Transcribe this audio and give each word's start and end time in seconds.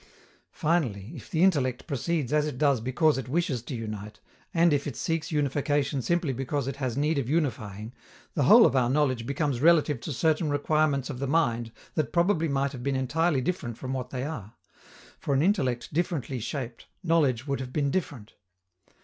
Finally, 0.55 1.11
if 1.13 1.29
the 1.29 1.43
intellect 1.43 1.85
proceeds 1.85 2.33
as 2.33 2.47
it 2.47 2.57
does 2.57 2.81
because 2.81 3.19
it 3.19 3.29
wishes 3.29 3.61
to 3.61 3.75
unite, 3.75 4.19
and 4.51 4.73
if 4.73 4.87
it 4.87 4.95
seeks 4.95 5.31
unification 5.31 6.01
simply 6.01 6.33
because 6.33 6.67
it 6.67 6.77
has 6.77 6.97
need 6.97 7.19
of 7.19 7.29
unifying, 7.29 7.93
the 8.33 8.45
whole 8.45 8.65
of 8.65 8.75
our 8.75 8.89
knowledge 8.89 9.27
becomes 9.27 9.61
relative 9.61 9.99
to 9.99 10.11
certain 10.11 10.49
requirements 10.49 11.11
of 11.11 11.19
the 11.19 11.27
mind 11.27 11.71
that 11.93 12.11
probably 12.11 12.47
might 12.47 12.71
have 12.71 12.81
been 12.81 12.95
entirely 12.95 13.41
different 13.41 13.77
from 13.77 13.93
what 13.93 14.09
they 14.09 14.23
are: 14.23 14.55
for 15.19 15.35
an 15.35 15.43
intellect 15.43 15.93
differently 15.93 16.39
shaped, 16.39 16.87
knowledge 17.03 17.45
would 17.45 17.59
have 17.59 17.71
been 17.71 17.91
different. 17.91 18.33